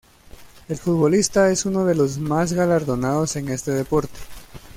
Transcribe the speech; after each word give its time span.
El 0.67 0.77
futbolista 0.77 1.51
es 1.51 1.67
uno 1.67 1.85
de 1.85 1.93
los 1.93 2.17
más 2.17 2.53
galardonados 2.53 3.35
en 3.35 3.49
este 3.49 3.69
deporte. 3.69 4.17